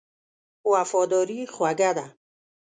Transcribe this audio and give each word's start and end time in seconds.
وفاداري 0.71 1.41
خوږه 1.53 1.89
ده. 1.97 2.05